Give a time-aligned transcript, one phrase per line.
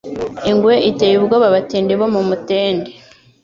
[0.49, 2.91] Ingwe iteye ubwoba abatindi bo mu Mutende